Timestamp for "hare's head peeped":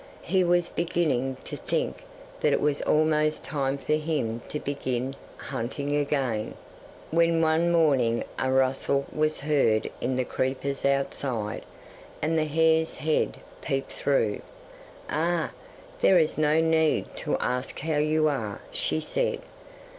12.45-13.91